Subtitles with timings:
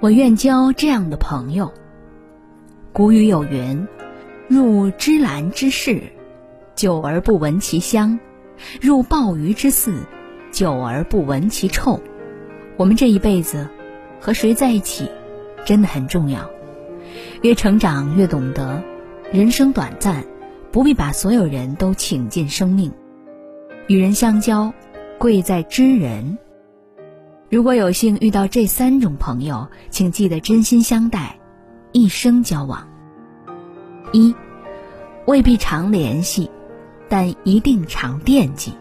[0.00, 1.70] 我愿交这样的朋友。
[2.90, 3.86] 古语有云
[4.48, 6.02] ：“入芝兰之室，
[6.74, 8.18] 久而不闻其香；
[8.80, 9.94] 入鲍鱼之肆，
[10.50, 12.00] 久而不闻其臭。”
[12.78, 13.68] 我们这一辈子，
[14.18, 15.06] 和谁在一起，
[15.66, 16.50] 真的很重要。
[17.42, 18.82] 越成长越懂得，
[19.30, 20.24] 人生短暂，
[20.72, 22.90] 不必把所有人都请进生命。
[23.86, 24.72] 与人相交，
[25.18, 26.38] 贵在知人。
[27.50, 31.36] 如果有幸遇到这三种朋友，请记得真心相待，
[31.90, 32.88] 一生交往。
[34.12, 34.32] 一，
[35.26, 36.48] 未必常联系，
[37.08, 38.72] 但一定常惦记。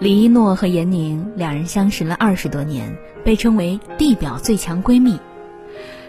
[0.00, 5.16] 李一诺和闫宁两人相识了二十多年，被称为地表最强闺蜜，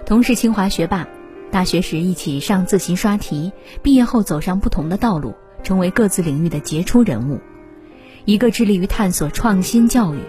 [0.07, 1.07] 同是清华学霸，
[1.51, 3.51] 大学时一起上自习刷题，
[3.83, 7.39] 毕业后走上不同的道路，成为各自领域的杰出人物。
[8.25, 10.19] 一个致力于探索创新教育。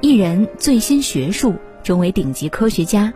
[0.00, 3.12] 一人醉心学术，成为顶级科学家。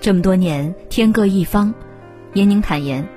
[0.00, 1.74] 这么多年，天各一方。
[2.32, 3.08] 闫宁坦言，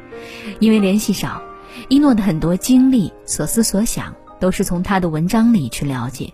[0.59, 1.39] 因为联系少，
[1.87, 6.33] 一诺的很多经历、所思所想，都是从他的文章里去了解。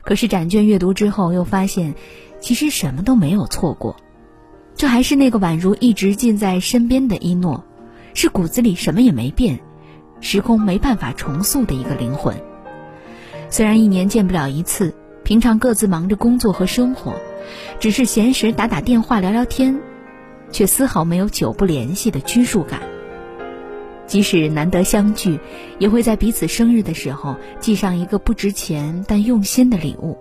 [0.00, 1.94] 可是展卷阅读之后，又发现，
[2.40, 3.96] 其实什么都没有错过。
[4.74, 7.62] 这还是那个宛如一直近在身边的一诺，
[8.14, 9.60] 是骨子里什么也没变，
[10.22, 12.34] 时空没办法重塑的一个灵魂。
[13.50, 14.94] 虽然一年见不了一次。
[15.30, 17.14] 平常各自忙着工作和生活，
[17.78, 19.80] 只是闲时打打电话聊聊天，
[20.50, 22.80] 却丝毫没有久不联系的拘束感。
[24.08, 25.38] 即使难得相聚，
[25.78, 30.18] 也会在彼此生日的时候寄上一个不值钱但用心的礼物。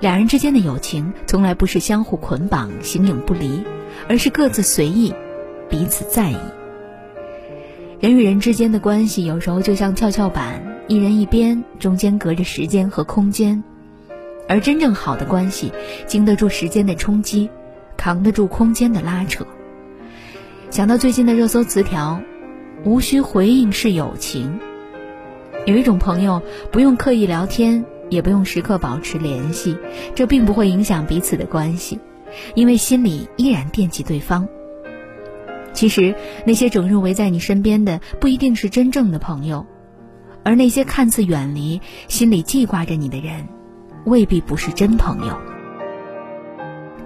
[0.00, 3.62] 两人之间的友情从来不是相互捆绑、形影不离，
[4.10, 5.14] 而是各自随意，
[5.70, 6.36] 彼此在意。
[7.98, 13.64] 人与人之间的关系有时候就像跷跷板，一人一边，中间隔着时间和空间。
[14.48, 15.72] 而真正好的关系，
[16.06, 17.48] 经得住时间的冲击，
[17.96, 19.46] 扛得住空间的拉扯。
[20.70, 22.20] 想到最近的热搜词条，
[22.84, 24.58] 无需回应是友情。
[25.64, 29.76] 有一种朋友，不用刻意聊天，也不用时刻保持联系，
[30.14, 32.00] 这并不会影响彼此的关系，
[32.54, 34.48] 因为心里依然惦记对方。
[35.72, 36.14] 其实，
[36.44, 39.66] 那些整日围在你身边的，不一定是真正的朋友，
[40.42, 43.46] 而那些看似远离，心里记挂着你的人。
[44.04, 45.36] 未必不是真朋友。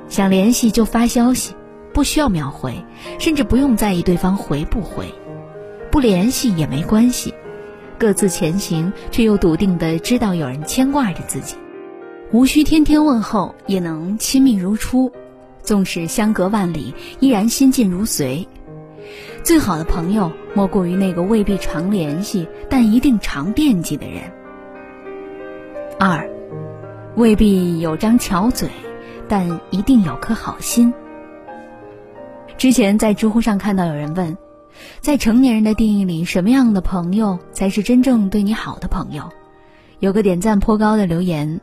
[0.09, 1.55] 想联系就发消息，
[1.93, 2.85] 不需要秒回，
[3.19, 5.13] 甚至不用在意对方回不回。
[5.91, 7.35] 不联系也没关系，
[7.99, 11.57] 各自前行，却又笃定的知道有人牵挂着自己。
[12.33, 15.11] 无需天天问候，也能亲密如初。
[15.63, 18.47] 纵使相隔万里，依然心近如随。
[19.43, 24.31] 最好的朋友，莫过于那个未必常联系，但一定常惦记的人。
[25.99, 26.36] 二。
[27.17, 28.69] 未必有张巧嘴，
[29.27, 30.93] 但一定有颗好心。
[32.59, 34.37] 之前在知乎上看到有人问，
[35.01, 39.31] 在成年人的定义里，什么样的朋友才是真正对你好的朋友？
[39.99, 41.63] 有个点赞颇高的留言，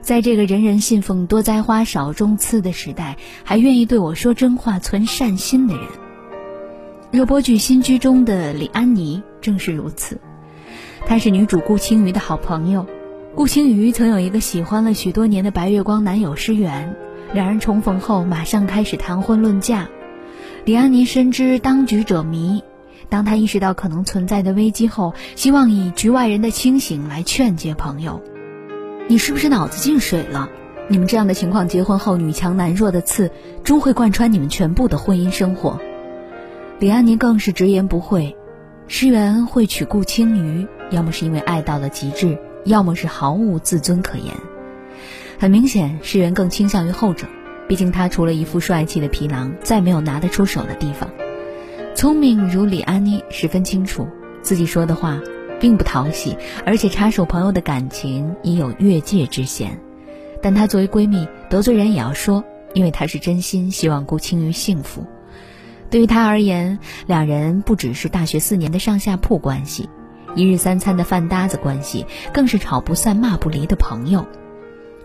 [0.00, 5.84] 在这个人人信奉多栽花少种刺的时代，还愿意对我说真话、存善心的人。
[7.10, 10.20] 热播剧《新居》中的李安妮正是如此，
[11.04, 12.86] 她是女主顾青鱼的好朋友。
[13.34, 16.94] 顾青瑜曾有一个喜欢了许多年的白月光男友施源，
[17.32, 19.88] 两人重逢后马上开始谈婚论嫁。
[20.66, 22.62] 李安妮深知当局者迷，
[23.08, 28.20] 当她意识到可能存在的危机后，希望以局外人的清醒来劝诫朋友
[29.08, 30.50] ：“你是不是脑子进水了？
[30.88, 33.30] 你们这样的情况，结婚后女强男弱的刺，
[33.64, 35.80] 终会贯穿你们全部的婚姻生活。”
[36.78, 38.36] 李安妮更是直言不讳：
[38.88, 42.38] 施源会娶顾青瑜，要么是因为爱到了极致。
[42.64, 44.34] 要么是毫无自尊可言，
[45.38, 47.26] 很明显，世人更倾向于后者。
[47.68, 51.08] 毕竟他除了一副帅气的皮囊，再没有拿得出手的地方。
[51.94, 54.06] 聪明如李安妮，十分清楚
[54.42, 55.20] 自己说的话
[55.58, 56.36] 并不讨喜，
[56.66, 59.78] 而且插手朋友的感情已有越界之嫌。
[60.42, 62.44] 但她作为闺蜜，得罪人也要说，
[62.74, 65.06] 因为她是真心希望顾青瑜幸福。
[65.88, 69.88] 对于她而言，两人不只是大学四年的上下铺关系。
[70.34, 74.26] 一日三餐的饭搭子关系，更是吵不散、骂不离的朋友。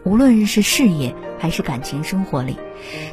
[0.03, 2.55] 无论是事业还是感情生活里，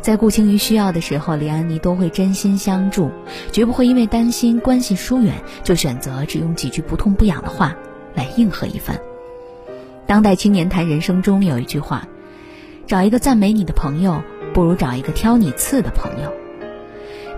[0.01, 3.11] 在顾青瑜需要的时候，李安妮都会真心相助，
[3.51, 5.35] 绝不会因为担心关系疏远
[5.65, 7.75] 就选择只用几句不痛不痒的话
[8.15, 8.97] 来应和一番。
[10.07, 12.07] 当代青年谈人生中有一句话
[12.87, 14.23] ：“找一个赞美你的朋友，
[14.53, 16.33] 不如找一个挑你刺的朋友。”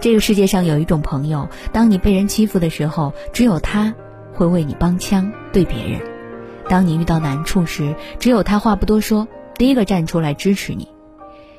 [0.02, 3.94] 这个世界上有一种朋友，当你被人欺负的时候，只有他。
[4.37, 6.00] 会为你帮腔对别人，
[6.69, 10.87] 当你遇到难处时，只有他话不多说，第一个站出来支持你。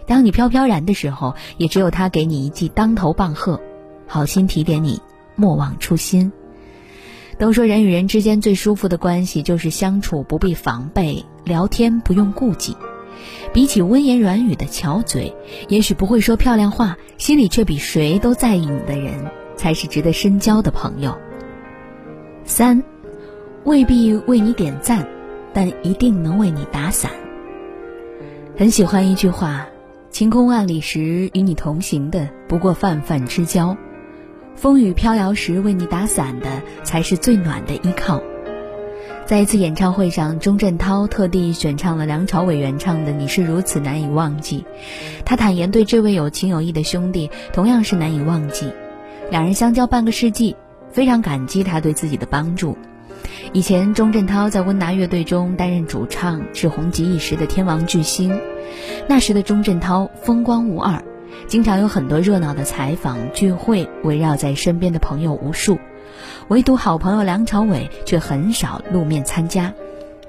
[0.05, 3.59] 当你飘飘然的时候，也只有他给你一记当头棒喝，
[4.05, 5.01] 好心提点你
[5.35, 6.31] 莫忘初心。
[7.39, 12.77] 都说人与人之间最舒服的关系就是相处不必防备，聊天不用顾忌。
[13.53, 15.35] 比起温言软语的巧嘴，
[15.67, 19.25] 也许不会说漂亮话，心里却比谁都在意你的人，
[19.55, 21.17] 才是值得深交的朋友。
[22.47, 22.81] 三，
[23.65, 25.05] 未必为你点赞，
[25.53, 27.11] 但一定能为你打伞。
[28.57, 29.67] 很喜欢一句话。
[30.09, 33.75] 晴空万里时，与你同行的不过泛泛之交；
[34.55, 38.23] 风雨飘摇时，为你打伞的才是最暖的依靠。
[39.25, 44.59] 在一次演唱会上，钟镇涛特地选唱了梁朝伟原唱的《你是如此难以忘记》，
[45.25, 48.71] 他坦言对这位有情有义的兄弟同样是难以忘记。
[49.29, 50.55] 两人相交半个世纪，
[50.97, 52.75] 非常感激他对自己的帮助。
[53.53, 58.35] 以前，钟镇涛在温拿乐队中担任主唱，是红极一时的天王巨星。
[59.07, 61.03] 那时的钟镇涛风光无二，
[61.45, 65.77] 经常有很多热闹的采访聚会，围绕在身边的朋友无数。
[66.47, 69.71] 唯独好朋友梁朝伟却很少露面参加。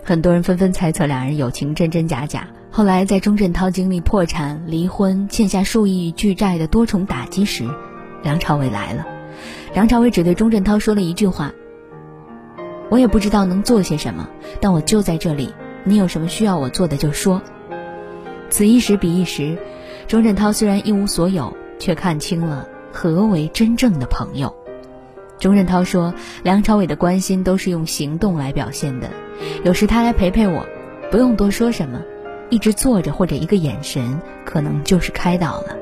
[0.05, 2.47] 很多人纷纷猜测两人友情真真假假。
[2.71, 7.65] 后来，在钟镇涛经历破产、离婚、欠下数亿巨债的多重打击时，
[8.23, 9.18] 梁朝伟来了。
[9.75, 11.53] 梁朝伟只对钟镇涛说了一句话。
[12.91, 14.29] 我也不知道能做些什么，
[14.61, 15.53] 但我就在这里。
[15.85, 17.41] 你有什么需要我做的就说。
[18.51, 19.57] 此一时彼一时，
[20.07, 24.55] 钟镇涛虽然一无所有，却看清了何为真正的朋友。
[25.39, 29.09] 钟镇涛说：“梁朝伟的关心都是用行动来表现的，
[29.65, 30.67] 有时他来陪陪我，
[31.11, 32.03] 不用多说什么，
[32.51, 35.77] 一直坐着或者一个眼神，可能就是开导了。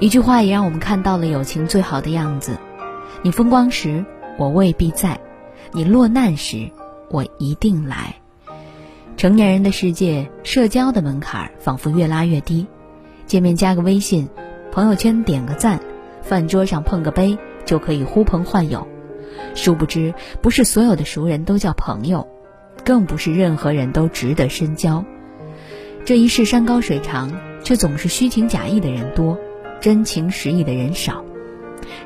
[0.00, 2.56] 一句话也让我们看到了友情最好的样子。
[3.22, 4.04] 你风光时，
[4.38, 5.20] 我未必在。”
[5.72, 6.68] 你落难时，
[7.10, 8.16] 我一定来。
[9.16, 12.66] 成年人的世界，社交的门槛仿佛越拉越低。
[13.26, 14.28] 见面加个微信，
[14.72, 15.78] 朋友圈点个赞，
[16.22, 18.84] 饭桌上碰个杯，就可以呼朋唤友。
[19.54, 20.12] 殊不知，
[20.42, 22.26] 不是所有的熟人都叫朋友，
[22.84, 25.04] 更不是任何人都值得深交。
[26.04, 27.30] 这一世山高水长，
[27.62, 29.38] 却总是虚情假意的人多，
[29.80, 31.24] 真情实意的人少。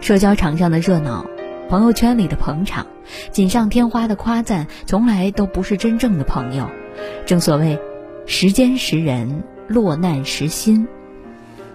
[0.01, 1.27] 社交场上的热闹。
[1.67, 2.87] 朋友圈里的捧场，
[3.33, 6.69] 锦上添花的夸赞，从来都不是真正的朋友。
[7.25, 7.81] 正所谓，
[8.27, 10.87] 时间识人，落难识心。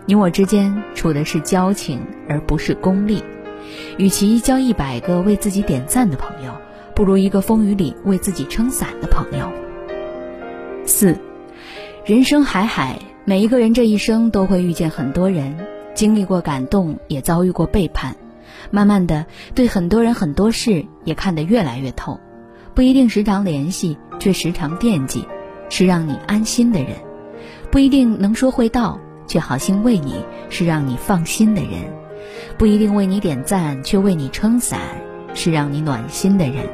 [0.05, 1.99] 你我之间处的是交情，
[2.29, 3.23] 而不是功利。
[3.97, 6.53] 与其交一百个为自己点赞的朋友，
[6.95, 9.51] 不如一个风雨里为自己撑伞的朋友。
[10.85, 11.17] 四，
[12.05, 15.57] 人生海海，每一个人这一生都会遇见很多人，
[15.99, 18.15] 经历过感动，也遭遇过背叛。
[18.71, 22.17] 慢慢的，对很多人很多事也看得越来越透，
[22.73, 25.27] 不一定时常联系，却时常惦记，
[25.69, 26.93] 是让你安心的人；
[27.69, 28.97] 不一定能说会道，
[29.27, 31.91] 却好心为你，是让你放心的人；
[32.57, 34.79] 不一定为你点赞，却为你撑伞，
[35.33, 36.65] 是让你暖心的人。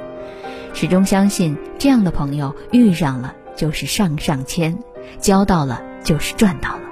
[0.76, 4.78] 始终相信，这样的朋友遇上了就是上上签，
[5.20, 6.85] 交到了就是赚到了。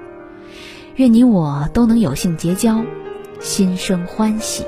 [0.96, 2.84] 愿你我都能有幸结交，
[3.40, 4.64] 心生欢喜。